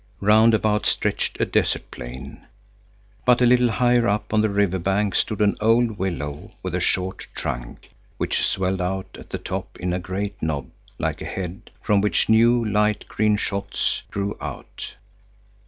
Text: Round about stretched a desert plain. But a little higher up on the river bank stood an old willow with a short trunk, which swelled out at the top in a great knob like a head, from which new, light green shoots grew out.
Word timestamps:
Round 0.21 0.55
about 0.55 0.87
stretched 0.87 1.39
a 1.39 1.45
desert 1.45 1.91
plain. 1.91 2.47
But 3.23 3.39
a 3.39 3.45
little 3.45 3.69
higher 3.69 4.07
up 4.07 4.33
on 4.33 4.41
the 4.41 4.49
river 4.49 4.79
bank 4.79 5.13
stood 5.13 5.41
an 5.41 5.55
old 5.61 5.99
willow 5.99 6.53
with 6.63 6.73
a 6.73 6.79
short 6.79 7.27
trunk, 7.35 7.91
which 8.17 8.41
swelled 8.43 8.81
out 8.81 9.15
at 9.19 9.29
the 9.29 9.37
top 9.37 9.77
in 9.79 9.93
a 9.93 9.99
great 9.99 10.41
knob 10.41 10.71
like 10.97 11.21
a 11.21 11.25
head, 11.25 11.69
from 11.83 12.01
which 12.01 12.29
new, 12.29 12.65
light 12.65 13.07
green 13.07 13.37
shoots 13.37 14.01
grew 14.09 14.35
out. 14.41 14.95